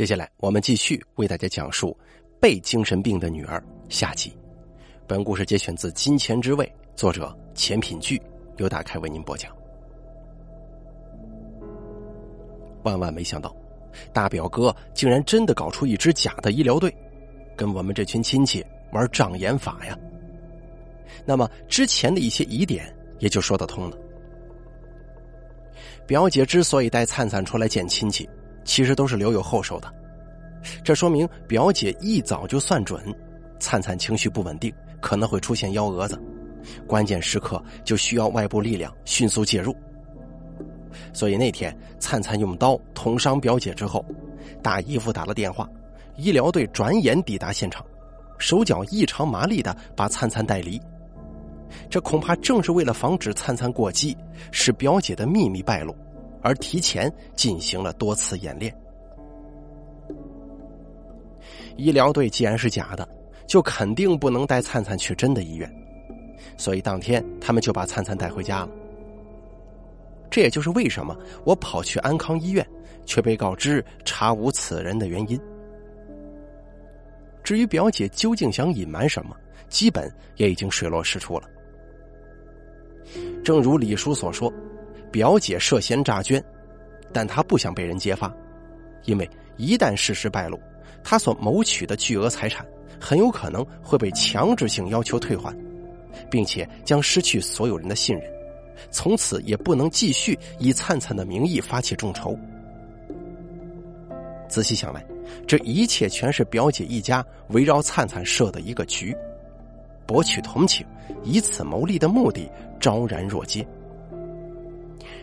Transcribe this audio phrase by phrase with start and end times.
[0.00, 1.94] 接下来，我们继续为大家讲述
[2.40, 4.34] 被精神病的女儿下集。
[5.06, 6.64] 本故事节选自《金钱之味》，
[6.96, 8.18] 作者钱品聚，
[8.56, 9.54] 由大开为您播讲。
[12.82, 13.54] 万万没想到，
[14.10, 16.90] 大表哥竟然真的搞出一支假的医疗队，
[17.54, 19.94] 跟我们这群亲戚玩障眼法呀！
[21.26, 23.98] 那么之前的一些疑点也就说得通了。
[26.06, 28.26] 表姐之所以带灿灿出来见亲戚。
[28.64, 29.92] 其实都是留有后手的，
[30.84, 33.02] 这说明表姐一早就算准，
[33.58, 36.20] 灿灿情绪不稳定，可能会出现幺蛾子，
[36.86, 39.74] 关键时刻就需要外部力量迅速介入。
[41.12, 44.04] 所以那天灿灿用刀捅伤表姐之后，
[44.62, 45.68] 大姨夫打了电话，
[46.16, 47.84] 医疗队转眼抵达现场，
[48.38, 50.80] 手脚异常麻利的把灿灿带离。
[51.88, 54.16] 这恐怕正是为了防止灿灿过激，
[54.50, 55.96] 使表姐的秘密败露。
[56.42, 58.74] 而提前进行了多次演练。
[61.76, 63.08] 医疗队既然是假的，
[63.46, 65.70] 就肯定不能带灿灿去真的医院，
[66.58, 68.68] 所以当天他们就把灿灿带回家了。
[70.30, 72.66] 这也就是为什么我跑去安康医院，
[73.06, 75.40] 却被告知查无此人的原因。
[77.42, 79.34] 至于表姐究竟想隐瞒什么，
[79.68, 81.48] 基本也已经水落石出了。
[83.42, 84.52] 正如李叔所说。
[85.10, 86.42] 表姐涉嫌诈捐，
[87.12, 88.32] 但她不想被人揭发，
[89.04, 90.58] 因为一旦事实败露，
[91.02, 92.66] 她所谋取的巨额财产
[93.00, 95.54] 很有可能会被强制性要求退还，
[96.30, 98.30] 并且将失去所有人的信任，
[98.90, 102.38] 从此也不能继续以灿灿的名义发起众筹。
[104.48, 105.04] 仔细想来，
[105.46, 109.16] 这一切全是表姐一家围绕灿灿设的一个局，
[110.06, 110.84] 博取同情，
[111.22, 112.50] 以此牟利的目的
[112.80, 113.66] 昭然若揭。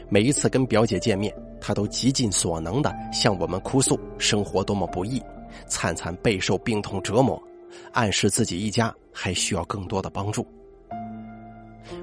[0.09, 5.21] 每一次跟表姐见面，她都极尽所能的向我们哭诉生活多么不易，
[5.67, 7.41] 灿灿备受病痛折磨，
[7.91, 10.47] 暗示自己一家还需要更多的帮助。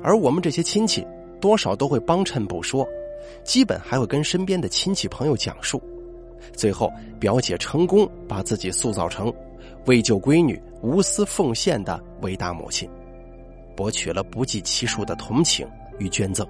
[0.02, 1.06] 而我们这些亲戚
[1.40, 2.86] 多少都会帮衬不说，
[3.42, 5.82] 基本还会跟身边的亲戚朋友讲述。
[6.52, 9.32] 最后，表姐成功把自己塑造成
[9.86, 12.86] 为救闺女无私奉献的伟大母亲，
[13.74, 15.66] 博取了不计其数的同情
[15.98, 16.46] 与捐赠。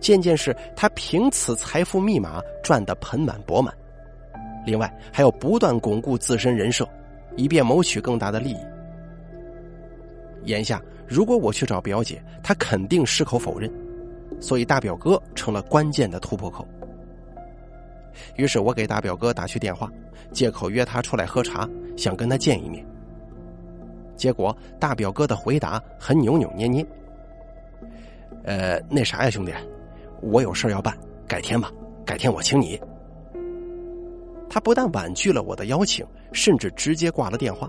[0.00, 3.72] 渐渐是他凭此财富密码赚得盆满钵满，
[4.66, 6.88] 另外还要不断巩固自身人设，
[7.36, 8.58] 以便谋取更大的利益。
[10.44, 13.72] 眼下如果我去找表姐，她肯定矢口否认，
[14.40, 16.66] 所以大表哥成了关键的突破口。
[18.36, 19.90] 于是我给大表哥打去电话，
[20.32, 22.84] 借口约他出来喝茶，想跟他见一面。
[24.16, 26.84] 结果大表哥的回答很扭扭捏捏
[28.44, 29.52] ：“呃，那啥呀，兄弟。”
[30.22, 31.68] 我有事要办，改天吧，
[32.06, 32.80] 改天我请你。
[34.48, 37.68] 他不但婉拒了我的邀请，甚至直接挂了电话。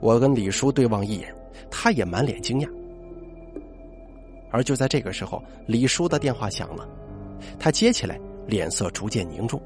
[0.00, 1.34] 我跟李叔对望一眼，
[1.70, 2.68] 他也满脸惊讶。
[4.50, 6.88] 而就在这个时候，李叔的电话响了，
[7.58, 9.60] 他接起来，脸色逐渐凝重。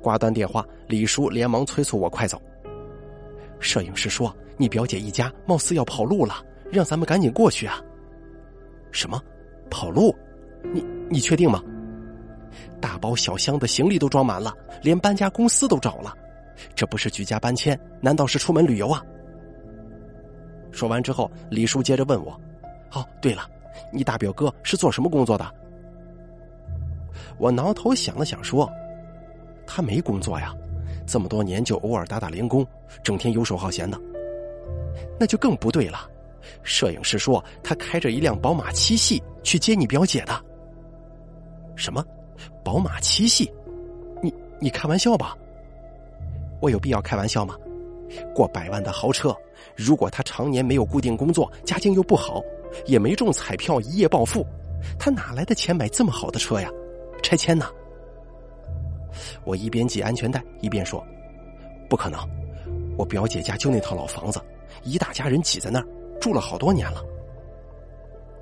[0.00, 2.40] 挂断电话，李叔连忙催促我快走。
[3.60, 7.80] 摄影师说：“你表姐一家貌似要跑路了，让咱们赶紧过去啊。”
[8.90, 9.22] 什么？
[9.70, 10.14] 跑路？
[10.72, 11.62] 你你确定吗？
[12.80, 16.14] 大包小箱的行李都装满了，连搬家公司都找了，
[16.74, 19.02] 这不是举家搬迁，难道是出门旅游啊？
[20.70, 22.38] 说完之后，李叔接着问我
[22.92, 23.48] ：“哦，对了，
[23.92, 25.54] 你大表哥是做什么工作的？”
[27.38, 28.70] 我挠头想了想，说
[29.66, 30.54] ：“他没工作呀，
[31.06, 32.66] 这么多年就偶尔打打零工，
[33.02, 33.98] 整天游手好闲的。
[35.18, 36.08] 那就更不对了。”
[36.62, 40.44] 摄影师说，他开着一辆宝马七系去接你表姐的。
[41.76, 42.04] 什么？
[42.64, 43.52] 宝马七系？
[44.22, 45.36] 你你开玩笑吧？
[46.60, 47.56] 我有必要开玩笑吗？
[48.34, 49.34] 过百万的豪车，
[49.74, 52.42] 如果他常年没有固定工作，家境又不好，
[52.86, 54.46] 也没中彩票一夜暴富，
[54.98, 56.68] 他哪来的钱买这么好的车呀？
[57.22, 57.66] 拆迁呢？
[59.44, 61.04] 我一边系安全带一边说
[61.88, 62.18] ：“不可能，
[62.96, 64.40] 我表姐家就那套老房子，
[64.82, 65.86] 一大家人挤在那儿。”
[66.22, 67.04] 住了好多年了，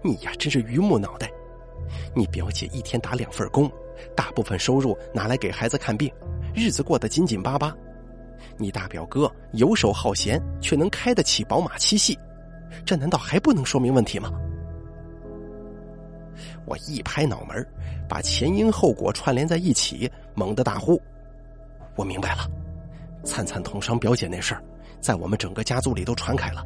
[0.03, 1.33] 你呀真是榆木脑袋！
[2.15, 3.73] 你表姐一天打两份工，
[4.15, 6.13] 大部分收入拿来给孩子看病，
[6.55, 7.75] 日子过得紧紧巴巴。
[8.59, 12.19] 你大表哥游手好闲，却能开得起宝马七系，
[12.85, 14.31] 这难道还不能说明问题吗？
[16.67, 17.67] 我一拍脑门，
[18.07, 21.01] 把前因后果串联在一起，猛地大呼
[21.97, 22.47] ：“我明白了！
[23.25, 24.63] 灿灿捅伤表姐那事儿，
[25.01, 26.63] 在我们整个家族里都传开了。”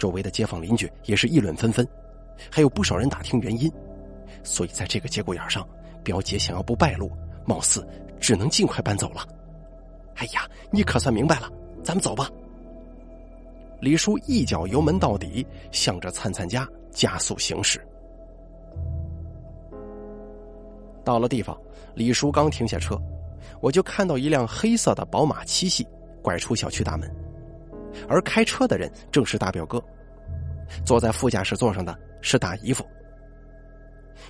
[0.00, 1.86] 周围的街坊邻居也是议论纷纷，
[2.50, 3.70] 还有不少人打听原因，
[4.42, 5.68] 所以在这个节骨眼上，
[6.02, 7.12] 表姐想要不败露，
[7.44, 7.86] 貌似
[8.18, 9.28] 只能尽快搬走了。
[10.16, 11.52] 哎呀，你可算明白了，
[11.84, 12.30] 咱们走吧。
[13.78, 17.78] 李叔一脚油门到底，向着灿灿家加速行驶。
[21.04, 21.54] 到了地方，
[21.94, 22.98] 李叔刚停下车，
[23.60, 25.86] 我就看到一辆黑色的宝马七系
[26.22, 27.10] 拐出小区大门，
[28.08, 29.82] 而开车的人正是大表哥，
[30.84, 32.84] 坐在副驾驶座上的是大姨夫。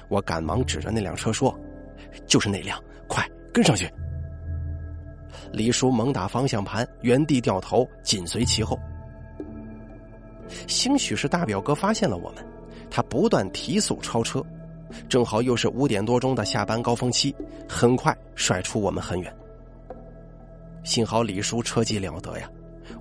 [0.08, 1.58] 我赶忙指着那辆车说
[2.26, 3.90] ：“就是那辆，快跟上去！”
[5.52, 8.78] 李叔猛打方向盘，原地掉头，紧随其后。
[10.66, 12.44] 兴许是大表哥发现了我们，
[12.90, 14.44] 他不断提速超车。
[15.08, 17.34] 正好又是五点多钟的下班高峰期，
[17.68, 19.32] 很快甩出我们很远。
[20.82, 22.50] 幸好李叔车技了得呀，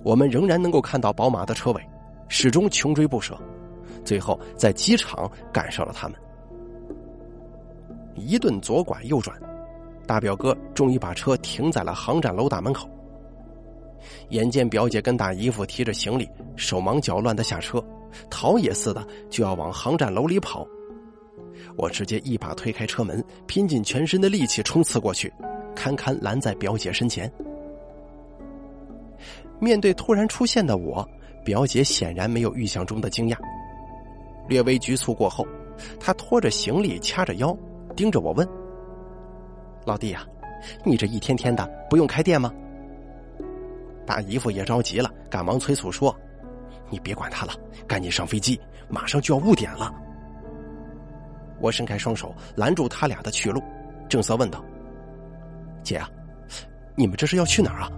[0.02, 1.82] 我们仍然能够看到宝马的车尾，
[2.28, 3.38] 始终穷追不舍，
[4.04, 6.16] 最后在机场赶上了他们。
[8.16, 9.36] 一顿左拐右转，
[10.06, 12.88] 大表哥终于把车停在了航站楼大门口。
[14.30, 17.82] 眼见表姐跟大姨夫提着行李，手忙脚乱的下车，
[18.30, 20.66] 逃也似的就要往航站楼里跑。
[21.76, 25.32] 我直接一把推开车门，拼尽全身的力气冲刺过去，
[25.74, 27.30] 堪堪拦在表姐身前。
[29.60, 31.06] 面对突然出现的我，
[31.44, 33.36] 表姐显然没有预想中的惊讶，
[34.48, 35.46] 略微局促过后，
[36.00, 37.56] 她拖着行李，掐着腰，
[37.94, 38.48] 盯着我问
[39.84, 40.26] ：“老弟呀，
[40.84, 42.52] 你这一天天的不用开店吗？”
[44.06, 46.14] 大姨夫也着急了，赶忙催促说
[46.90, 47.52] ：“你别管他了，
[47.86, 48.58] 赶紧上飞机，
[48.88, 49.94] 马上就要误点了。”
[51.60, 53.62] 我伸开双手拦住他俩的去路，
[54.08, 54.64] 正色问道
[55.84, 56.08] ：“姐啊，
[56.96, 57.92] 你们这是要去哪儿啊？”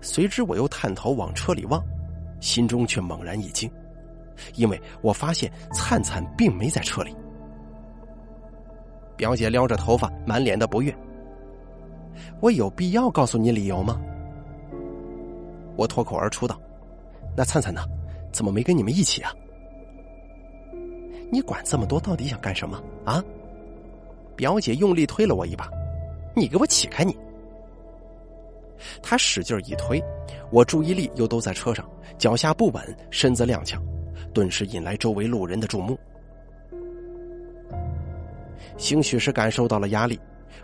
[0.00, 1.82] 随之我又探头往车里望，
[2.40, 3.70] 心中却猛然一惊，
[4.54, 7.14] 因为我发现灿灿并没在车里。
[9.16, 10.94] 表姐撩着头发，满脸的不悦
[12.40, 14.00] ：“我有必要告诉你理由吗？”
[15.76, 16.60] 我脱口而出道
[17.36, 17.84] ：“那灿灿呢？
[18.32, 19.32] 怎么没跟你们一起啊？”
[21.30, 23.22] 你管这么多，到底想干什么啊？
[24.36, 25.68] 表姐用力推了我一把，
[26.36, 27.04] 你给我起开！
[27.04, 27.16] 你！
[29.02, 30.02] 他使劲一推，
[30.50, 31.88] 我注意力又都在车上，
[32.18, 33.78] 脚下不稳，身子踉跄，
[34.32, 35.98] 顿时引来周围路人的注目。
[38.76, 40.20] 兴许是感受到了压力，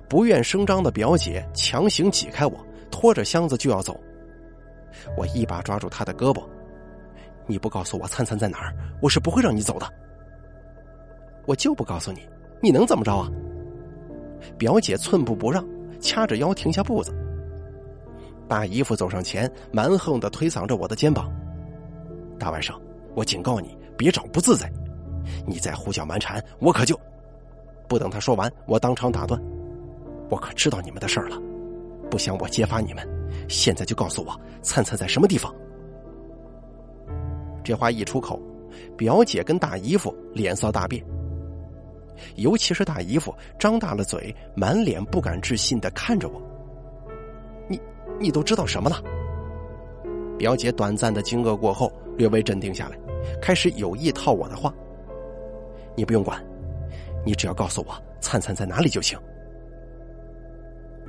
[0.09, 2.53] 不愿声张的表姐强行挤开我，
[2.91, 3.99] 拖着箱子就要走。
[5.17, 6.43] 我一把抓住她的胳膊
[7.47, 9.87] ：“你不告诉我灿灿在哪儿，我是不会让你走的。”
[11.47, 12.21] 我就不告诉你，
[12.63, 13.29] 你能怎么着啊？
[14.57, 15.67] 表姐寸步不让，
[16.01, 17.13] 掐着腰停下步子。
[18.49, 21.33] 大姨夫走上前，蛮横的推搡着我的肩膀
[22.39, 22.79] ：“大外甥，
[23.15, 24.71] 我警告你，别找不自在。
[25.47, 26.99] 你再胡搅蛮缠，我可就……”
[27.89, 29.41] 不等他说完，我当场打断
[30.31, 31.39] ：“我可知道你们的事儿了，
[32.11, 33.07] 不想我揭发你们，
[33.49, 35.55] 现在就告诉我灿灿在什么地方。”
[37.65, 38.39] 这话一出口，
[38.97, 41.05] 表姐跟大姨夫脸色大变。
[42.37, 46.41] 尤其是大姨夫张大了嘴，满脸不敢置信的看着我。
[48.21, 48.97] 你，都知道什么了？
[50.39, 52.99] 表姐短暂的惊愕过后，略微镇定下来，
[53.41, 54.75] 开始有意套我的话。
[55.97, 56.43] 你不用管，
[57.25, 59.19] 你只要告诉我灿灿在哪里就行。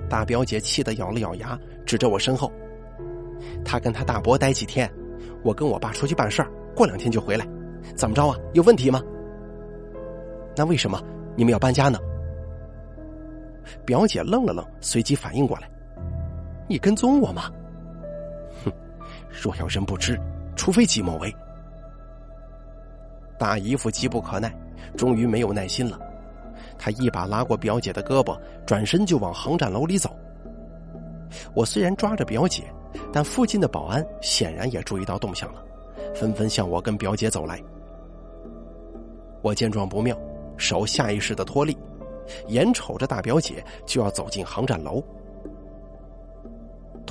[0.08, 2.52] 大表姐气得咬了咬牙，指着我身后。
[3.64, 4.90] 他跟他大伯待几天，
[5.44, 7.48] 我跟我爸出去办事儿，过两天就回来。
[7.96, 8.38] 怎么着啊？
[8.54, 9.02] 有问题吗？
[10.56, 11.02] 那为什么
[11.36, 11.98] 你们要搬家呢？
[13.84, 15.70] 表姐愣了愣，随即反应过来
[16.68, 17.52] ：“你跟踪我吗？”
[18.64, 18.72] 哼，
[19.30, 20.20] 若要人不知，
[20.56, 21.34] 除非己莫为。
[23.38, 24.54] 大姨夫急不可耐，
[24.96, 26.00] 终于没有耐心了，
[26.78, 30.16] 他一把拉过表姐的胳膊，转身就往航站楼里走。
[31.54, 32.64] 我虽然抓着表姐，
[33.12, 35.64] 但附近的保安显然也注意到动向了，
[36.14, 37.62] 纷纷向我跟表姐走来。
[39.42, 40.18] 我见状不妙。
[40.58, 41.78] 手下意识的脱力，
[42.48, 45.04] 眼瞅着大表姐就要走进航站楼，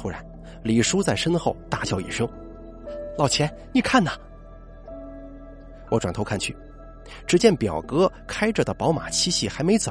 [0.05, 0.23] 突然，
[0.63, 2.29] 李叔在身后大叫一声
[3.17, 4.11] ：“老钱，你看呐！”
[5.91, 6.55] 我转头看去，
[7.27, 9.91] 只见表哥开着的宝马七系还没走，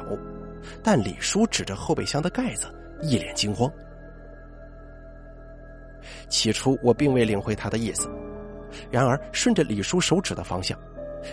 [0.84, 3.68] 但李叔指着后备箱的盖子，一脸惊慌。
[6.28, 8.08] 起初我并未领会他的意思，
[8.92, 10.78] 然而顺着李叔手指的方向。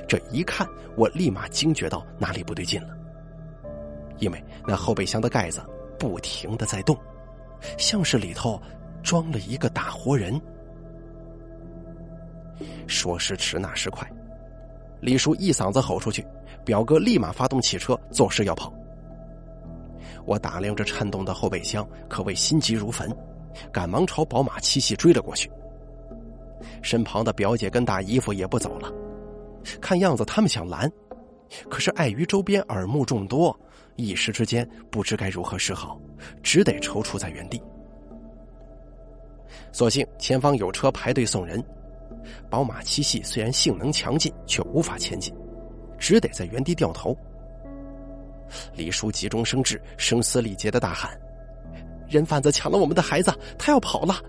[0.08, 2.98] 这一看，我立马惊觉到哪里不对劲了，
[4.18, 5.62] 因为那后备箱的盖子
[6.00, 6.98] 不停的在动，
[7.78, 8.62] 像是里头
[9.04, 10.40] 装了一个大活人。
[12.88, 14.08] 说时迟，那时快，
[15.00, 16.26] 李叔一嗓子吼出去，
[16.66, 18.72] 表哥立马发动汽车，作势要跑。
[20.26, 23.10] 我打量着颤动的后备箱，可谓心急如焚，
[23.72, 25.50] 赶忙朝宝马七系追了过去。
[26.84, 28.92] 身旁的表姐跟大姨夫也不走了，
[29.80, 30.92] 看样子他们想拦，
[31.70, 33.58] 可是碍于周边耳目众多，
[33.96, 36.00] 一时之间不知该如何是好，
[36.44, 37.62] 只得踌躇在原地。
[39.72, 41.64] 所幸前方有车排队送人，
[42.50, 45.34] 宝马七系虽然性能强劲，却无法前进，
[45.98, 47.16] 只得在原地掉头。
[48.76, 51.18] 李叔急中生智，声嘶力竭的大喊
[52.10, 54.22] ：“人贩子抢了我们的孩子，他要跑了！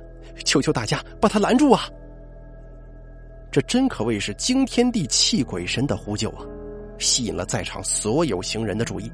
[0.45, 1.89] 求求大家把他拦住啊！”
[3.51, 6.47] 这真可谓是惊天地泣鬼神的呼救啊，
[6.99, 9.11] 吸引了在场所有行人的注意。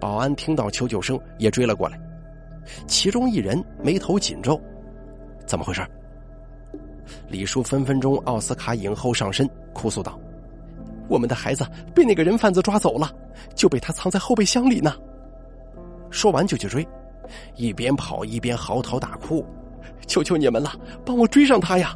[0.00, 1.98] 保安听到求救声也追了过来，
[2.86, 4.60] 其中一人眉头紧皱。
[5.46, 5.82] 怎么回事？
[7.28, 10.18] 李叔分分钟奥斯卡影后上身，哭诉道
[11.06, 13.12] ：“我们的孩子被那个人贩子抓走了，
[13.54, 14.94] 就被他藏在后备箱里呢。”
[16.10, 16.86] 说完就去追，
[17.56, 19.44] 一边跑一边嚎啕大哭
[20.08, 20.72] ：“求求你们了，
[21.04, 21.94] 帮我追上他呀！”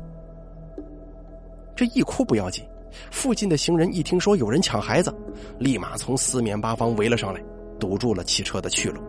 [1.74, 2.62] 这一哭不要紧，
[3.10, 5.14] 附近的行人一听说有人抢孩子，
[5.58, 7.40] 立马从四面八方围了上来，
[7.78, 9.02] 堵住了汽车的去路。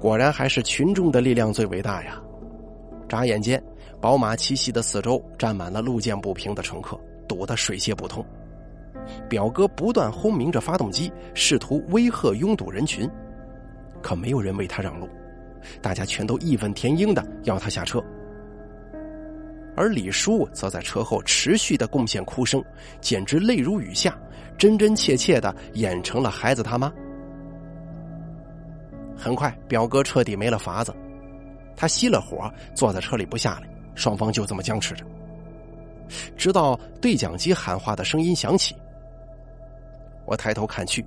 [0.00, 2.20] 果然还是群众的力量最伟大呀！
[3.08, 3.62] 眨眼间，
[4.00, 8.24] 宝马七系的四周站满了路见不平的乘客，堵得水泄不通。
[9.28, 13.08] 表哥不断轰鸣着发动机，试图威吓拥堵人群，
[14.00, 15.08] 可没有人为他让路，
[15.80, 18.02] 大家全都义愤填膺的要他下车。
[19.76, 22.62] 而李叔则在车后持续的贡献哭声，
[23.00, 24.18] 简直泪如雨下，
[24.58, 26.92] 真真切切的演成了孩子他妈。
[29.16, 30.94] 很快，表哥彻底没了法子，
[31.76, 33.68] 他熄了火，坐在车里不下来。
[33.94, 35.04] 双方就这么僵持着，
[36.34, 38.74] 直到对讲机喊话的声音响起。
[40.24, 41.04] 我抬头看去，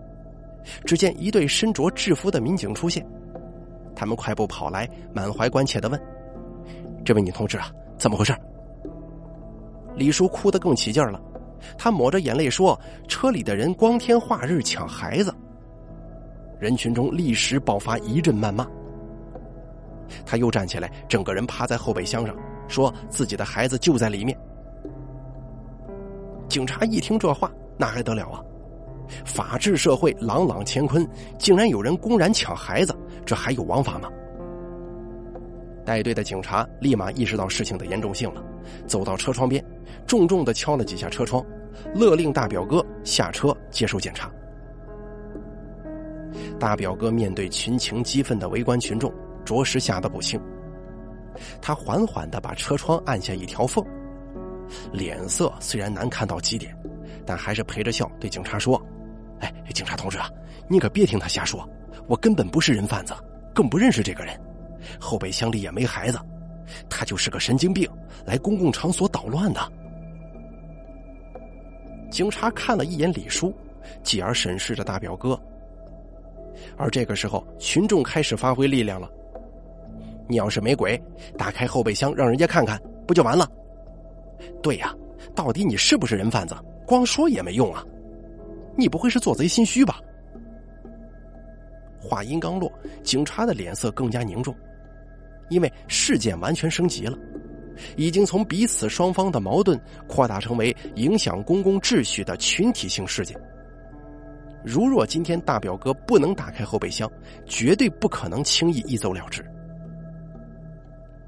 [0.86, 3.04] 只见一对身着制服的民警出现，
[3.96, 6.00] 他们快步跑来，满怀关切的问
[7.04, 8.36] ：“这位女同志啊，怎么回事？”
[9.98, 11.20] 李叔哭得更起劲了，
[11.78, 15.34] 他抹着眼泪说：“车里的人光天化日抢孩子。”
[16.60, 18.66] 人群中立时爆发一阵谩骂。
[20.26, 22.36] 他又站起来，整个人趴在后备箱上，
[22.68, 24.38] 说自己的孩子就在里面。
[26.48, 28.42] 警察一听这话，那还得了啊！
[29.26, 31.08] 法治社会朗朗乾坤，
[31.38, 32.96] 竟然有人公然抢孩子，
[33.26, 34.10] 这还有王法吗？
[35.86, 38.44] 带队的警察立马意识到事情的严重性了，
[38.88, 39.64] 走到车窗边，
[40.08, 41.46] 重重的敲了几下车窗，
[41.94, 44.32] 勒令大表哥下车接受检查。
[46.60, 49.14] 大表哥面对群情激愤的围观群众，
[49.46, 50.42] 着实吓得不轻。
[51.62, 53.86] 他缓缓的把车窗按下一条缝，
[54.92, 56.76] 脸色虽然难看到极点，
[57.26, 58.82] 但还是陪着笑对警察说
[59.40, 60.30] ：“哎，警察同志啊，
[60.68, 61.68] 你可别听他瞎说，
[62.08, 63.14] 我根本不是人贩子，
[63.54, 64.40] 更不认识这个人，
[65.00, 66.20] 后备箱里也没孩子，
[66.90, 67.90] 他就是个神经病，
[68.26, 69.62] 来公共场所捣乱的。”
[72.12, 73.54] 警察看了一眼李叔，
[74.04, 75.40] 继而审视着大表哥。
[76.78, 79.10] 而这个时候，群众开始发挥力量了。
[80.28, 81.02] 你要是没鬼，
[81.38, 83.50] 打开后备箱让人家看看，不就完了？
[84.64, 84.96] 对呀，
[85.36, 86.56] 到底你是不是人贩子？
[86.88, 87.84] 光说也没用啊！
[88.78, 90.00] 你不会是做贼心虚吧？
[92.00, 92.72] 话音刚落，
[93.04, 94.56] 警察的脸色更加凝重，
[95.50, 97.18] 因为事件完全升级了，
[97.96, 103.40] 已经从彼此双方的矛盾扩大成为影响公共秩序的群体性事件。
[104.64, 107.10] 如若今天大表哥不能打开后备箱，
[107.46, 109.46] 绝对不可能轻易一走了之。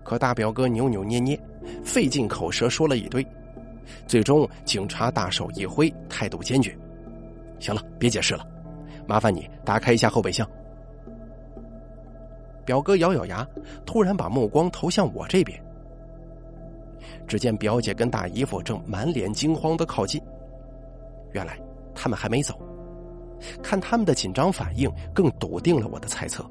[0.04, 1.40] 可大表哥扭扭捏捏，
[1.84, 3.24] 费尽口舌说了一堆，
[4.08, 6.76] 最终警察大手一挥，态度坚决
[7.60, 8.44] ：“行了，别解释了，
[9.06, 10.50] 麻烦你打开一下后备箱。”
[12.68, 13.48] 表哥咬咬牙，
[13.86, 15.58] 突然把目光投向我这边。
[17.26, 20.22] 只见表姐跟大姨夫正满脸惊慌的靠近，
[21.32, 21.58] 原来
[21.96, 22.60] 他们还没走。
[23.64, 26.46] 看他们的紧张反应，更笃定了我的猜测。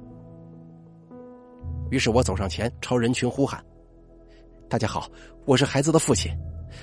[1.91, 3.63] 于是我走上前，朝人群呼喊
[4.71, 5.07] ：“大家好，
[5.45, 6.33] 我是孩子的父亲，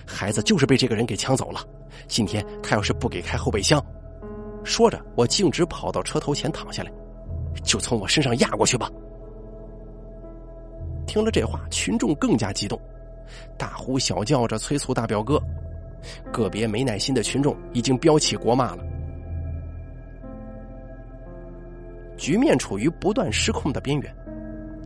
[0.06, 1.60] 孩子就是被这个人给抢走了。
[2.08, 3.84] 今天他要是不给开后备箱，
[4.64, 6.94] 说着，我径直跑到车头前躺下来，
[7.64, 8.92] 就从我身上压过去吧。”
[11.14, 12.82] 听了这话，群众更加激动，
[13.56, 15.40] 大呼小叫着催促大表哥。
[16.32, 18.84] 个别没耐心的群众已经飙起国骂了。
[22.18, 24.16] 局面处于不断失控的边缘，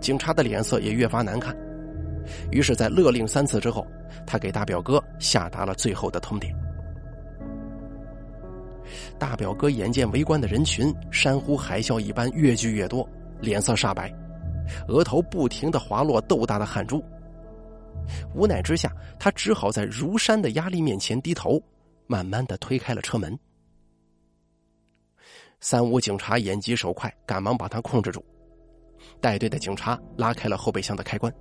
[0.02, 1.56] 警察的脸色也越发难看。
[2.52, 3.88] 于是，在勒令三次之后，
[4.26, 6.54] 他给大表哥下达了最后的通牒。
[9.18, 13.08] 大表哥眼见围观的人群山呼海啸一般越聚越多，
[13.40, 14.14] 脸色煞白，
[14.88, 17.04] 额头不停的滑落豆大的汗珠。
[18.34, 21.62] 无奈之下，他只好在如山的压力面前低头，
[22.06, 23.38] 慢慢的推开了车门。
[25.60, 28.24] 三五警察眼疾手快，赶忙把他控制住。
[29.20, 31.34] 带队的警察拉开了后备箱的开关。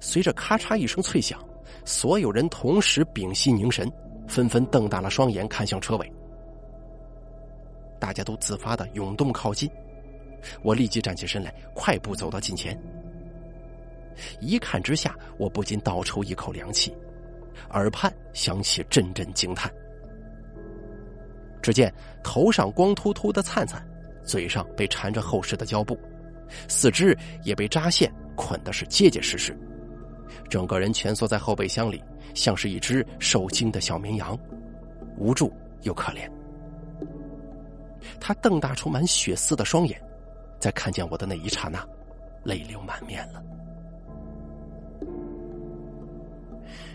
[0.00, 1.44] 随着咔嚓一声脆响，
[1.84, 3.90] 所有人同时屏息凝神，
[4.28, 6.12] 纷纷瞪大了双眼看向车尾。
[7.98, 9.70] 大家都自发的涌动靠近，
[10.62, 12.78] 我立即站起身来，快步走到近前。
[14.40, 16.94] 一看之下，我不禁倒抽一口凉气，
[17.70, 19.72] 耳畔响起阵阵惊叹。
[21.62, 23.82] 只见头上光秃秃的灿灿，
[24.24, 25.98] 嘴上被缠着厚实的胶布，
[26.68, 29.56] 四肢也被扎线捆的是结结实实，
[30.50, 32.02] 整个人蜷缩在后备箱里，
[32.34, 34.36] 像是一只受惊的小绵羊，
[35.16, 36.28] 无助又可怜。
[38.20, 40.02] 他瞪大出满血丝的双眼，
[40.62, 41.84] 在看见我的那一刹那，
[42.44, 43.42] 泪流满面了。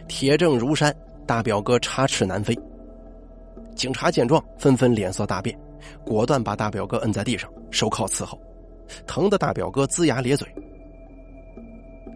[0.07, 0.95] 铁证如山，
[1.25, 2.57] 大表哥插翅难飞。
[3.75, 5.53] 警察见状，纷纷脸色大变，
[6.05, 8.39] 果断把大表哥摁在地上，手铐伺候，
[9.05, 10.47] 疼的大表哥龇牙咧嘴。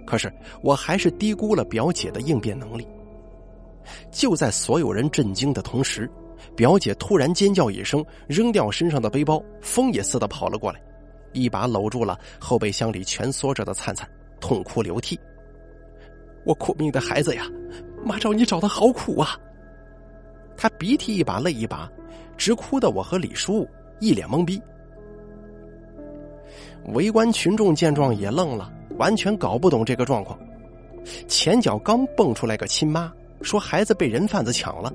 [0.08, 0.32] 可是
[0.64, 2.88] 我还是低估了表姐的应变能力。
[4.10, 6.10] 就在所有人震惊的同时，
[6.56, 10.82] 表姐突然尖叫一声，扔掉身上的背包，风也似的跑了过来，
[11.34, 14.08] 一把搂住了后备箱里蜷缩着的灿灿，
[14.40, 15.20] 痛哭流涕。
[16.44, 17.46] 我苦命的孩子呀，
[18.04, 19.38] 妈找你找的好苦啊！
[20.58, 21.90] 他鼻涕一把泪一把，
[22.36, 23.68] 直哭的我和李叔
[24.00, 24.62] 一脸懵逼。
[26.94, 30.38] 围观群众见状也愣了，完全搞不懂这个状况。
[31.28, 33.12] 前脚刚蹦出来个亲妈，
[33.42, 34.92] 说孩子被人贩子抢了，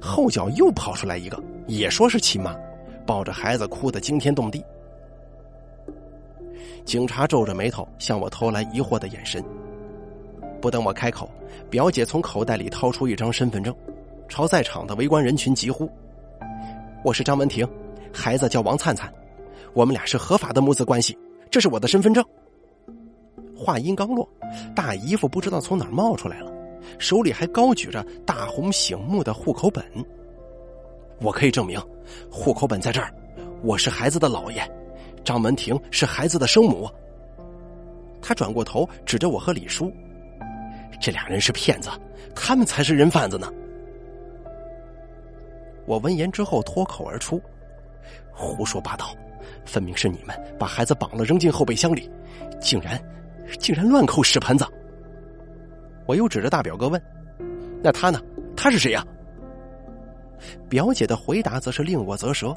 [0.00, 2.56] 后脚又跑出来一个，也说是亲妈，
[3.06, 4.64] 抱着孩子哭得惊天动地。
[6.88, 9.44] 警察皱着眉头向我投来疑惑的眼神。
[10.58, 11.30] 不等我开口，
[11.68, 13.76] 表姐从口袋里掏出一张身份证，
[14.26, 15.86] 朝在场的围观人群疾呼
[17.04, 17.68] ：“我是张文婷，
[18.10, 19.12] 孩子叫王灿灿，
[19.74, 21.14] 我们俩是合法的母子关系，
[21.50, 22.24] 这是我的身份证。”
[23.54, 24.26] 话音刚落，
[24.74, 26.50] 大姨夫不知道从哪儿冒出来了，
[26.98, 29.84] 手里还高举着大红醒目的户口本。
[31.20, 31.78] 我可以证明，
[32.30, 33.12] 户口本在这儿，
[33.62, 34.66] 我是孩子的姥爷，
[35.28, 36.88] 张文婷是孩子的生母。
[38.22, 39.92] 他转过头，指着我和李叔。
[40.98, 41.90] 这俩人是骗子，
[42.34, 43.52] 他们才是人贩子呢！
[45.84, 47.38] 我闻言之后脱口而出
[48.32, 49.14] ：“胡说八道！
[49.66, 52.10] 分明是你们把孩子绑了扔进后备箱里，
[52.58, 52.98] 竟然，
[53.58, 54.64] 竟然乱扣屎盆子！”
[56.08, 56.98] 我又指着大表哥问
[57.84, 58.18] ：“那他呢？
[58.56, 59.06] 他是谁呀？”
[60.70, 62.56] 表姐的回答则是令我啧舌：“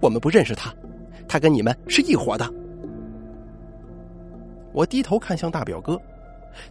[0.00, 0.72] 我们不认识他，
[1.28, 2.48] 他跟你们是一伙的。”
[4.72, 6.00] 我低头看向大表哥。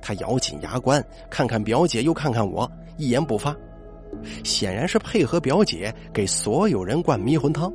[0.02, 3.54] 他咬紧牙关，看看表姐，又看看我，一言不发，
[4.42, 7.70] 显然是配合表姐给所有人灌迷魂汤。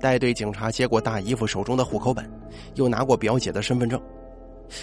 [0.00, 2.28] 带队警察接过大姨夫手中的户口本，
[2.74, 4.02] 又拿过表姐的身份证，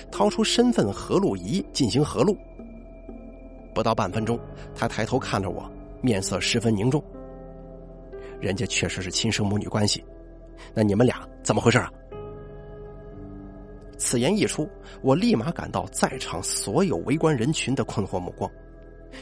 [0.10, 2.38] 掏出身份核录仪进行核录。
[3.74, 4.40] 不到半分钟，
[4.74, 7.04] 他抬头看着我，面色十分凝重。
[8.40, 10.04] 人家确实是亲生母女关系，
[10.74, 11.92] 那你们俩怎么回事啊？
[13.98, 14.68] 此言一出，
[15.02, 18.50] 我立马感到在场所有围观人群的困惑目光，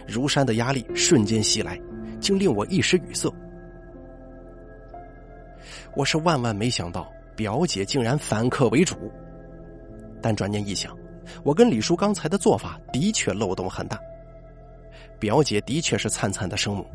[0.08, 1.80] 如山的压力瞬间袭来，
[2.20, 3.34] 竟令我一时语塞。
[5.96, 9.12] 我是万万没想到表姐竟然反客为主，
[10.22, 10.96] 但转念一想，
[11.44, 14.00] 我跟李叔刚才的做法的确漏洞很大。
[15.18, 16.86] 表姐的确是灿灿的生母，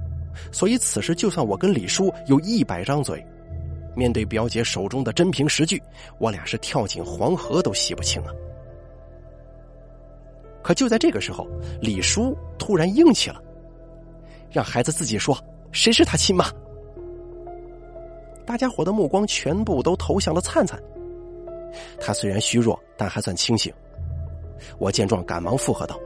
[0.51, 3.25] 所以此时就算我跟李叔有一百张嘴。
[3.95, 5.83] 面对表姐手中的真凭实据，
[6.19, 8.33] 我俩是跳进黄河都洗不清啊！
[10.63, 11.47] 可就在这个时候，
[11.81, 13.39] 李叔突然硬气了，
[14.51, 15.37] 让孩子自己说
[15.73, 16.47] 谁是他亲妈。
[18.47, 20.83] 大家伙的目光全部都投向了灿灿。
[22.01, 23.71] 他虽然虚弱，但还算清醒。
[24.79, 26.01] 我见状，赶忙附和道：“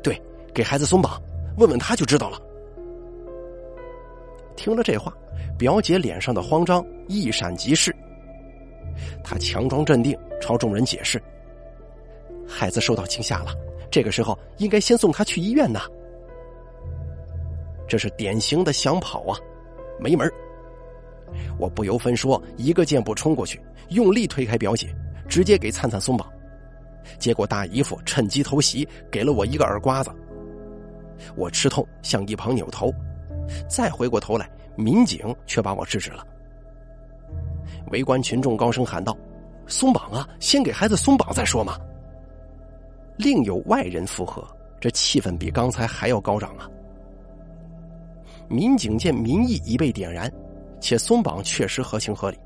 [0.00, 0.20] 对，
[0.54, 1.20] 给孩子松绑，
[1.58, 2.40] 问问他就知道了。”
[4.56, 5.12] 听了这话。
[5.58, 7.94] 表姐脸上的慌张一闪即逝，
[9.24, 11.22] 她强装镇定，朝众人解释
[12.46, 13.54] ：“孩子受到惊吓了，
[13.90, 15.80] 这个时候应该先送他去医院呐。”
[17.88, 19.38] 这是典型的想跑啊，
[19.98, 20.30] 没门
[21.58, 24.94] 我不由分说，一个箭步冲过去，用力推开表姐，
[25.26, 26.30] 直接给灿灿松绑。
[27.18, 30.10] 结果大姨夫趁机偷袭，给了我一个耳刮子。
[31.34, 32.92] 我吃痛向一旁扭头，
[33.68, 36.26] 再回过头来，民警却把我制止了。
[37.90, 39.16] 围观群众高声喊道
[39.66, 40.28] ：“松绑啊！
[40.40, 41.78] 先给孩子松绑再说嘛！”
[43.16, 44.46] 另有外人附和，
[44.80, 46.68] 这气氛比刚才还要高涨啊！
[48.48, 50.30] 民警见民意已被点燃，
[50.80, 52.38] 且松绑确实合情合理，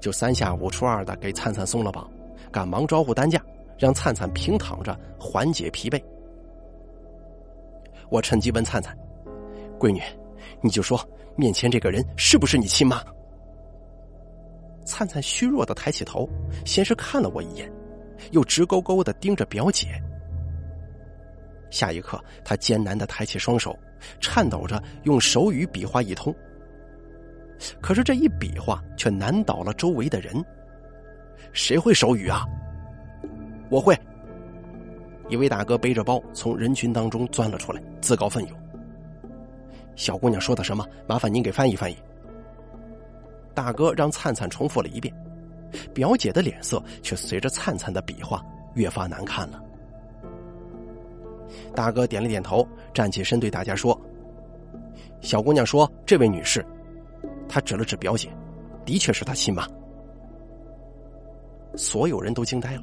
[0.00, 2.08] 就三下五除二的给灿灿松了绑，
[2.52, 3.42] 赶忙招呼担架，
[3.78, 6.02] 让灿灿平躺着缓解疲惫。
[8.10, 8.96] 我趁机问灿灿
[9.78, 10.00] ：“闺女，
[10.64, 10.98] 你就说
[11.36, 13.04] 面前这个人是不是你亲妈？”
[14.86, 16.26] 灿灿虚弱的抬起头，
[16.64, 17.70] 先是看了我一眼，
[18.32, 19.88] 又直勾勾的盯着表姐。
[21.70, 23.78] 下一刻，他艰难的抬起双手，
[24.20, 26.34] 颤抖着用手语比划一通。
[27.80, 30.42] 可是这一比划却难倒了周围的人。
[31.52, 32.44] 谁会手语啊？
[33.70, 33.94] 我会。
[35.28, 38.63] 一位大哥背着包从人群当中钻了出来，自告奋勇。
[39.96, 40.86] 小姑娘说的什么？
[41.06, 41.96] 麻烦您给翻译翻译。
[43.54, 45.14] 大哥让灿灿重复了一遍，
[45.92, 48.42] 表姐的脸色却随着灿灿的比划
[48.74, 49.62] 越发难看了。
[51.74, 53.98] 大哥点了点头，站起身对大家说
[55.22, 56.64] ：“小姑娘说，这位女士，
[57.48, 58.28] 她指了指表姐，
[58.84, 59.68] 的确是她亲妈。”
[61.76, 62.82] 所有人都惊呆了，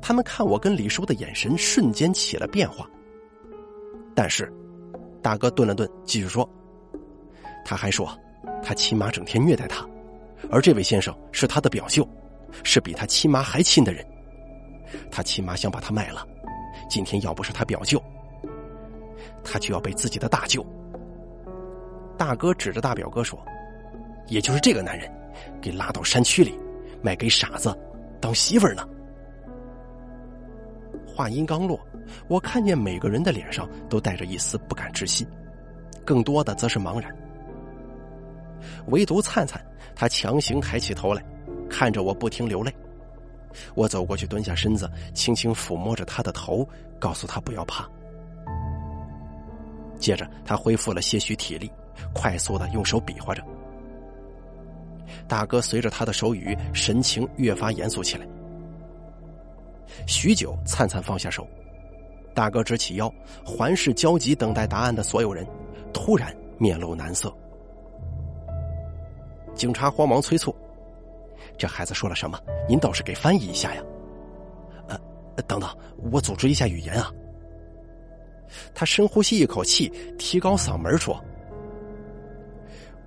[0.00, 2.88] 他们看我跟李叔的眼神瞬间起了变化。
[4.14, 4.52] 但是，
[5.24, 6.46] 大哥顿了顿，继续说
[7.64, 8.06] ：“他还说。”
[8.62, 9.86] 他亲妈整天虐待他，
[10.50, 12.06] 而这位先生是他的表舅，
[12.62, 14.04] 是比他亲妈还亲的人。
[15.10, 16.26] 他亲妈想把他卖了，
[16.88, 18.02] 今天要不是他表舅，
[19.42, 20.64] 他就要被自己的大舅。
[22.18, 23.38] 大哥指着大表哥说
[24.28, 25.10] ：“也就是这个男人，
[25.60, 26.58] 给拉到山区里，
[27.02, 27.74] 卖给傻子
[28.20, 28.86] 当媳妇儿呢。”
[31.14, 31.78] 话音刚落，
[32.26, 35.24] 我看见每个人的脸上都带着一丝不敢置信，
[36.04, 37.14] 更多的则是茫然。
[38.88, 41.24] 唯独灿灿，他强行抬起头来，
[41.70, 42.74] 看着我不停流泪。
[43.76, 47.88] 我走过去，蹲下身子，轻轻抚摸着他的头，告诉他不要怕。
[49.96, 51.70] 接着，他恢复了些许体力，
[52.12, 53.44] 快速的用手比划着。
[55.28, 58.26] 大哥随着他的手语，神情越发严肃起来。
[60.06, 61.46] 许久，灿灿放下手，
[62.34, 63.12] 大哥直起腰，
[63.44, 65.46] 环视焦急等待答案的所有人，
[65.92, 67.34] 突然面露难色。
[69.54, 70.54] 警察慌忙催促
[71.56, 72.38] ：“这孩子说了什么？
[72.68, 73.82] 您倒是给翻译一下呀
[74.88, 74.98] ！”“呃，
[75.46, 75.68] 等等，
[76.10, 77.12] 我组织一下语言啊。”
[78.74, 81.22] 他深呼吸一口气，提高嗓门说：“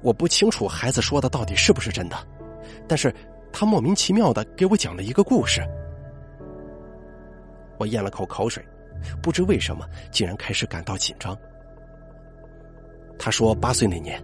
[0.02, 2.16] 我不清楚孩子说的到底是不是真的，
[2.88, 3.14] 但是
[3.52, 5.62] 他莫名其妙的给我讲了一个故事。”
[7.78, 8.64] 我咽了口口水，
[9.22, 11.38] 不知为什么，竟然开始感到紧张。
[13.20, 14.24] 他说：“八岁那年。”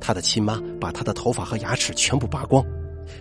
[0.00, 2.64] 他的亲妈把他的头发和牙齿全部拔光，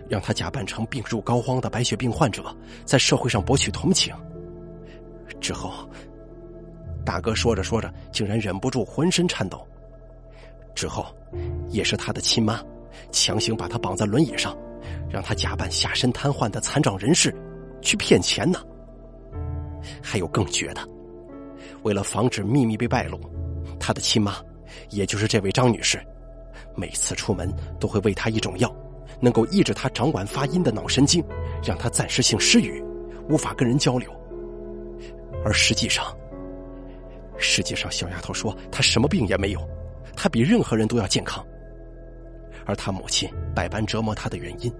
[0.07, 2.55] 让他假扮成病入膏肓的白血病患者，
[2.85, 4.15] 在社会上博取同情。
[5.41, 5.89] 之后，
[7.03, 9.67] 大哥说着说着，竟然忍不住浑身颤抖。
[10.73, 11.05] 之后，
[11.69, 12.63] 也是他的亲妈
[13.11, 14.57] 强行把他绑在轮椅上，
[15.09, 17.35] 让他假扮下身瘫痪的残障人士，
[17.81, 18.59] 去骗钱呢。
[20.01, 20.81] 还有更绝的，
[21.83, 23.19] 为了防止秘密被败露，
[23.79, 24.35] 他的亲妈，
[24.89, 25.99] 也就是这位张女士。
[26.75, 28.73] 每次出门都会喂他一种药，
[29.19, 31.23] 能够抑制他掌管发音的脑神经，
[31.63, 32.83] 让他暂时性失语，
[33.29, 34.09] 无法跟人交流。
[35.43, 36.05] 而实际上，
[37.37, 39.59] 实际上小丫头说她什么病也没有，
[40.15, 41.45] 她比任何人都要健康。
[42.65, 44.71] 而她母亲百般折磨她的原因，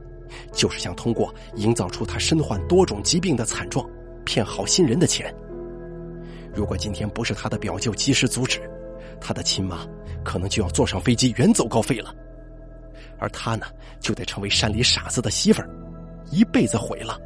[0.52, 3.90] 就是想通过营造出她身患多种疾病的惨状，
[4.30, 5.34] 骗好心人的钱。
[6.54, 8.62] 如果今天不是他的表舅及时阻止，
[9.20, 9.80] 他的亲妈。
[10.22, 12.14] 可能就要坐上飞机远走高飞了，
[13.18, 13.66] 而他呢，
[14.02, 15.70] 就得成为山里傻子的媳妇儿，
[16.30, 17.18] 一辈子毁了。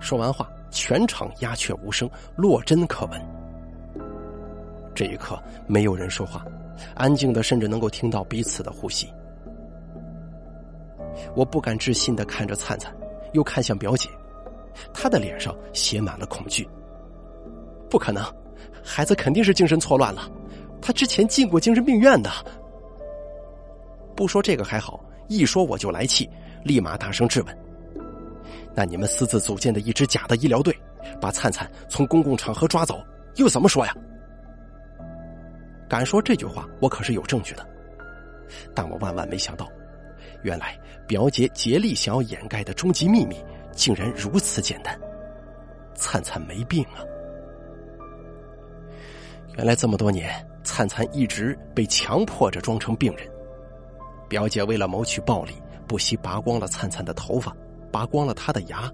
[0.00, 3.22] 说完话，全场鸦雀无声，落针可闻。
[4.92, 6.44] 这一刻，没有人说话，
[6.96, 9.08] 安静的甚至能够听到彼此的呼吸。
[11.36, 12.92] 我不敢置信的看着灿灿，
[13.34, 14.10] 又看向表姐，
[14.92, 16.68] 他的脸上写满了恐惧。
[17.88, 18.24] 不可能，
[18.82, 20.30] 孩子肯定是精神错乱了。
[20.80, 22.30] 他之前进过精神病院的，
[24.14, 26.28] 不说这个还好，一说我就来气，
[26.64, 27.58] 立马大声质问
[28.74, 30.76] ：“那你们私自组建的一支假的医疗队，
[31.20, 33.02] 把灿灿从公共场合抓走，
[33.36, 33.94] 又怎么说呀？”
[35.88, 37.66] 敢说这句话，我可是有证据的。
[38.74, 39.68] 但我万万没想到，
[40.42, 43.36] 原来表姐竭力想要掩盖的终极秘密，
[43.76, 44.98] 竟然如此简单。
[45.94, 47.04] 灿灿没病啊。
[49.56, 50.30] 原来这么多年，
[50.64, 53.26] 灿灿一直被强迫着装成病人。
[54.28, 55.54] 表姐为了谋取暴利，
[55.86, 57.56] 不惜拔光了灿灿的头发，
[57.92, 58.92] 拔光了他的牙，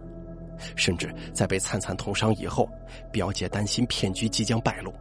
[0.77, 2.69] 甚至在被灿灿捅伤以后，
[3.11, 4.93] 表姐担心骗局即将败露，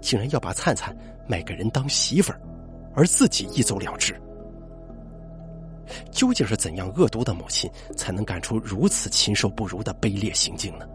[0.00, 0.94] 竟然要把灿灿
[1.26, 2.40] 卖给人当媳妇儿，
[2.94, 4.20] 而自己一走了之。
[6.10, 10.86] 究竟是怎样恶毒的母亲，才能干出如此禽兽不如的卑劣行径呢？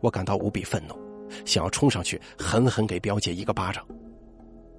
[0.00, 0.94] 我感到无比愤怒，
[1.44, 3.84] 想要冲上去狠狠给表姐一个巴掌，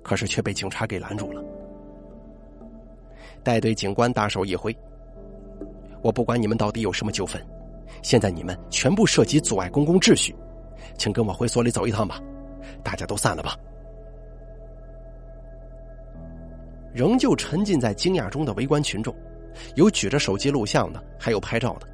[0.01, 1.43] 可是却被警察给拦住了。
[3.43, 4.75] 带队警官大手一挥
[6.01, 7.39] ：“我不管你们到底有什么纠纷，
[8.01, 10.35] 现在你们全部涉及阻碍公共秩序，
[10.97, 12.19] 请跟我回所里走一趟吧，
[12.83, 13.55] 大家都散了吧。”
[16.93, 19.15] 仍旧沉浸在惊讶中的围观群众，
[19.75, 21.87] 有举着手机录像的，还有拍照的。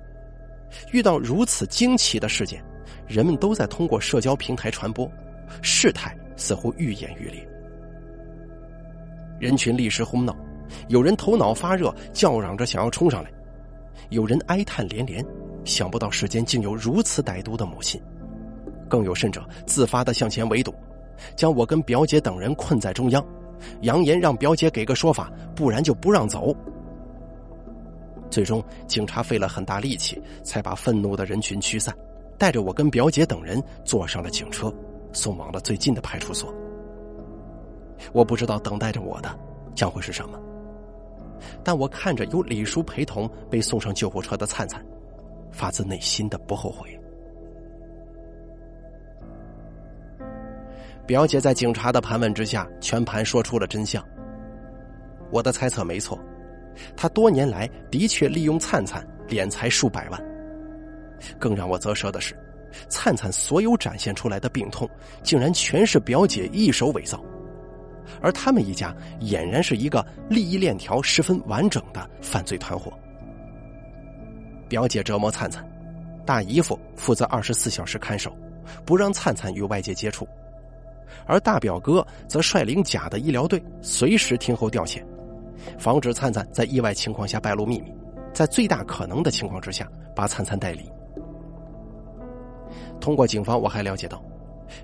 [0.91, 2.63] 遇到如此惊奇的事件，
[3.07, 5.09] 人们都在通过社交平台传播，
[5.61, 7.47] 事态似乎愈演愈烈。
[9.39, 10.35] 人群立时哄闹，
[10.87, 13.29] 有人头脑发热，叫嚷着想要冲上来；
[14.09, 15.23] 有人哀叹连连，
[15.63, 18.01] 想不到世间竟有如此歹毒的母亲；
[18.89, 20.73] 更有甚者自发的向前围堵，
[21.35, 23.23] 将我跟表姐等人困在中央。
[23.81, 26.55] 扬言让表姐给个说法，不然就不让走。
[28.29, 31.95] 最终，警察费了很大力气，才把愤怒的人群驱散，
[32.37, 34.73] 带着我跟表姐等人坐上了警车，
[35.13, 36.53] 送往了最近的派出所。
[38.11, 39.39] 我不知道等待着我的
[39.73, 40.39] 将会是什么，
[41.63, 44.85] 但我看着有李叔陪同被送上救护车的灿灿，
[45.51, 46.96] 发自内心的不后悔。
[51.07, 54.05] 表姐在警察的盘问之下，全盘说出了真相。
[55.31, 56.19] 我的猜测没错，
[56.97, 60.21] 他多年来的确利用灿灿敛财数百万。
[61.39, 62.37] 更让我啧舌的是，
[62.89, 64.87] 灿灿所有展现出来的病痛，
[65.23, 67.23] 竟然全是表姐一手伪造，
[68.21, 72.91] 而他们一家俨然是一个利益链条十分完整的犯罪团伙。
[74.67, 75.65] 表姐折磨灿灿，
[76.25, 78.35] 大姨夫负责二十四小时看守，
[78.85, 80.27] 不让灿灿与外界接触。
[81.25, 85.03] 而大表哥则率领假的医疗队，随时听候调遣，
[85.77, 87.93] 防止灿灿在意外情况下败露秘密，
[88.33, 90.89] 在最大可能的情况之下把灿灿带离。
[92.99, 94.21] 通过警方，我还了解到，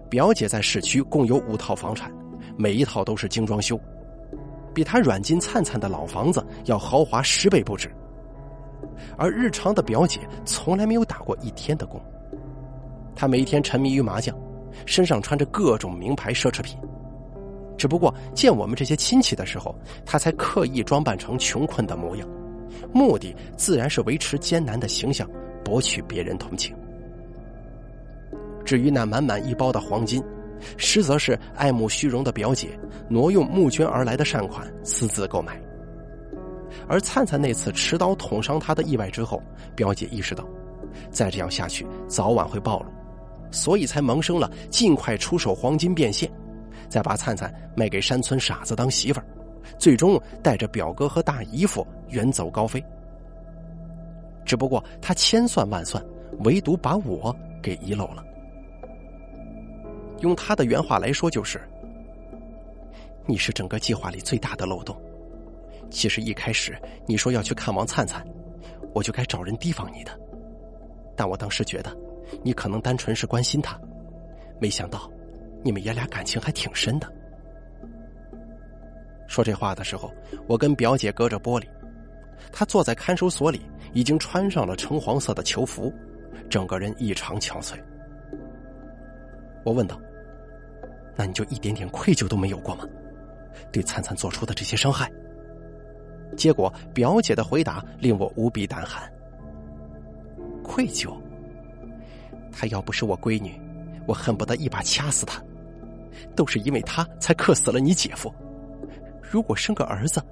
[0.10, 2.12] 表姐在市区共有五套房产，
[2.56, 3.80] 每一套都是精装修，
[4.74, 7.92] 比她软禁灿灿的老房子要豪华十倍不止。
[9.18, 12.00] 而日常的表姐从来没有打过一天的工，
[13.16, 14.36] 她每天沉迷于麻将。
[14.86, 16.78] 身上穿着各种名牌奢侈品，
[17.78, 22.28] 只不过见我们这些亲戚的时候，他才刻意装扮成穷困的模样，
[22.92, 25.30] 目的自然是维持艰难的形象，
[25.64, 26.76] 博取别人同情。
[28.66, 30.24] 至于那满满一包的黄金，
[30.78, 32.70] 实则是爱慕虚荣的表姐
[33.10, 35.60] 挪用募捐而来的善款私自购买。
[36.88, 39.42] 而灿灿那次持刀捅伤他的意外之后，
[39.76, 40.44] 表姐意识到，
[41.12, 42.86] 再这样下去早晚会暴露。
[43.54, 46.30] 所以才萌生了尽快出手黄金变现，
[46.89, 49.26] 再把灿灿卖给山村傻子当媳妇儿，
[49.78, 52.84] 最终带着表哥和大姨夫远走高飞。
[54.44, 56.04] 只不过他千算万算，
[56.39, 58.26] 唯独把我给遗漏了。
[60.22, 61.62] 用他的原话来说，就是
[63.28, 65.00] ：“你是整个计划里最大的漏洞。
[65.92, 68.26] 其实一开始你说要去看望灿灿，
[68.94, 70.12] 我就该找人提防你的，
[71.16, 71.96] 但我当时觉得。”
[72.41, 73.80] 你可能单纯是关心他，
[74.60, 75.12] 没想到
[75.63, 77.12] 你们爷俩感情还挺深的。
[79.28, 80.12] 说这话的时候，
[80.48, 81.67] 我跟表姐隔着玻璃，
[82.52, 83.62] 她坐在看守所里，
[83.93, 85.91] 已经穿上了橙黄色的囚服，
[86.50, 87.76] 整个人异常憔悴。
[89.63, 90.00] 我问道
[91.15, 92.86] ：“那你就一点点愧疚都没有过吗？
[93.72, 95.12] 对灿灿做出的这些伤害？”
[96.36, 99.12] 结果表姐的回答令我无比胆寒。
[100.63, 101.15] 愧疚。
[102.54, 103.60] 她要不是我闺女，
[104.08, 105.44] 我恨不得一把掐死她。
[106.36, 108.34] 都是因为她才克死了你姐夫。
[109.22, 110.24] 如果生个儿子，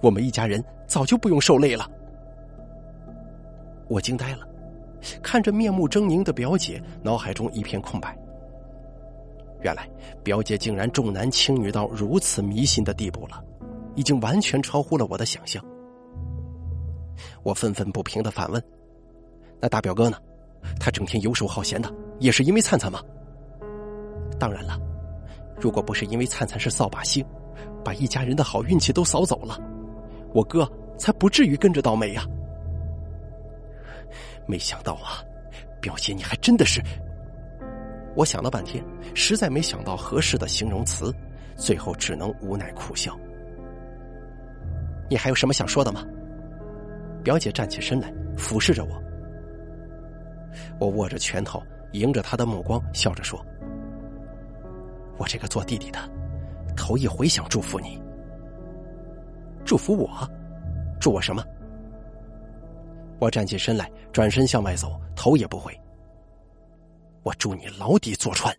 [0.00, 1.88] 我们一家人早就不用受累了。
[3.88, 4.46] 我惊呆了，
[5.22, 8.18] 看着面目狰狞的表姐，脑海中一片空白。
[9.62, 9.88] 原来
[10.22, 13.42] 表姐竟然重男轻女到如此迷信的地步了，
[13.94, 15.64] 已经完全超乎了我的想象。
[17.42, 18.62] 我愤愤不平的反问
[19.60, 20.18] ：“那大表哥呢？”
[20.78, 23.00] 他整天游手好闲的，也是因为灿灿吗？
[24.38, 24.78] 当然了，
[25.60, 27.24] 如果不是因为灿灿是扫把星，
[27.84, 29.58] 把一家人的好运气都扫走了，
[30.32, 32.24] 我哥才不至于跟着倒霉呀。
[34.46, 35.22] 没想到啊，
[35.80, 36.80] 表姐你还真的是……
[38.14, 41.14] 我想了半天，实在没想到合适的形容词，
[41.56, 43.16] 最后只能无奈苦笑。
[45.10, 46.04] 你还有什么想说的吗？
[47.22, 49.02] 表姐站起身来，俯视着我。
[50.78, 53.44] 我握着拳头，迎着他的目光，笑着说
[55.18, 55.98] ：“我这个做弟弟的，
[56.76, 58.00] 头一回想祝福你。
[59.64, 60.08] 祝福我？
[61.00, 61.44] 祝我什么？”
[63.20, 65.78] 我站起身来，转身向外走，头也不回。
[67.24, 68.56] 我祝你牢底坐穿。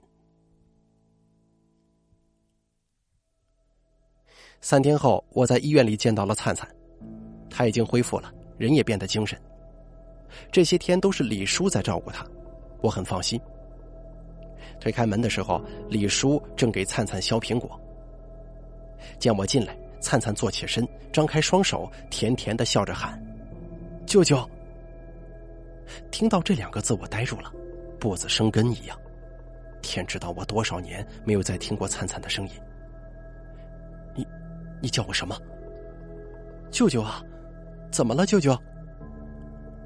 [4.62, 6.70] 三天后，我在医院里见到了灿灿，
[7.50, 9.42] 他已经恢复了，人也变得精神。
[10.52, 12.26] 这些天都是李叔在照顾他，
[12.82, 13.40] 我很放心。
[14.80, 17.80] 推开门的时候，李叔正给灿灿削苹果。
[19.18, 23.22] 见我进来，灿灿坐起身，张开双手，甜甜的笑着喊
[24.08, 24.48] ：“舅舅。”
[26.12, 27.52] 听到这两个字，我呆住了，
[28.00, 28.98] 脖子生根一样。
[29.82, 32.54] 天知道我多少年没有再听过灿灿的声音。
[34.16, 34.26] 你
[34.82, 35.36] 你叫我什么？
[36.70, 37.24] 舅舅啊，
[37.92, 38.56] 怎么了，舅舅？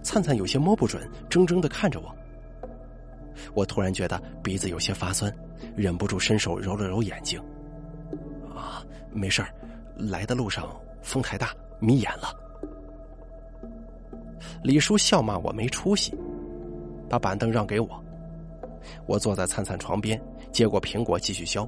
[0.03, 2.13] 灿灿有些摸不准，怔怔的看着我。
[3.53, 5.33] 我突然觉得鼻子有些发酸，
[5.75, 7.41] 忍不住伸手揉了揉眼睛。
[8.55, 9.49] 啊，没事儿，
[9.95, 10.69] 来的路上
[11.01, 12.35] 风太大，迷眼了。
[14.61, 16.15] 李叔笑骂我没出息，
[17.09, 18.03] 把板凳让给我。
[19.07, 21.67] 我坐在灿灿床边，接过苹果继续削。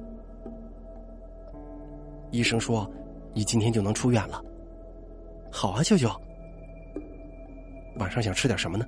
[2.30, 2.88] 医生说。
[3.36, 4.42] 你今天就能出院了，
[5.52, 6.08] 好啊，舅舅。
[7.98, 8.86] 晚上想吃点什么呢？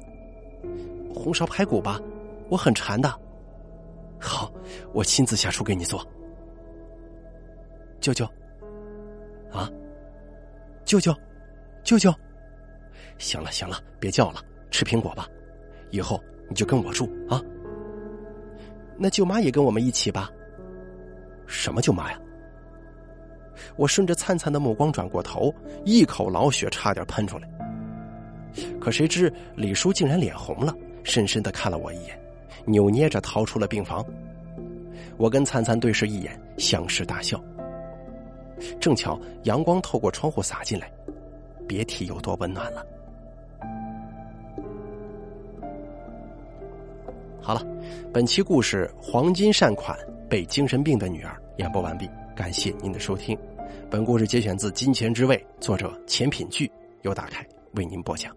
[1.14, 2.01] 红烧排骨吧，
[2.49, 3.09] 我很馋的。
[4.21, 4.53] 好，
[4.92, 6.07] 我亲自下厨给你做。
[8.01, 8.25] 舅舅，
[9.51, 9.71] 啊，
[10.85, 11.14] 舅舅，
[11.83, 12.14] 舅舅，
[13.18, 14.40] 行了行了，别叫了，
[14.71, 15.27] 吃苹果吧。
[15.90, 17.42] 以后你就跟我住啊。
[18.97, 20.31] 那舅妈也跟我们一起吧。
[21.47, 22.21] 什么舅妈呀？
[23.77, 25.53] 我顺着灿灿的目光转过头，
[25.85, 27.49] 一口老血差点喷出来。
[28.81, 32.19] 可谁知李叔竟然脸红了，深深的看了我一眼，
[32.64, 34.05] 扭捏着逃出了病房。
[35.17, 37.43] 我跟灿灿对视一眼，相视大笑。
[38.81, 40.91] 正巧阳光透过窗户洒进来，
[41.67, 42.87] 别提有多温暖了。
[47.41, 47.67] 好了，
[48.12, 52.09] 本期故事《黄金善款被精神病的女儿》演播完毕。
[52.37, 53.37] 感谢您的收听，
[53.91, 56.71] 本故事节选自《金钱之味》，作者钱品聚，
[57.03, 58.37] 由大凯为您播讲。